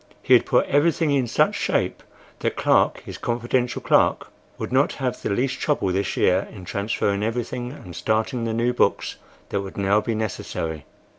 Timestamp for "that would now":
9.49-10.01